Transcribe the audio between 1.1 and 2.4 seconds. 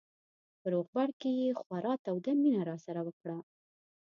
کې یې خورا توده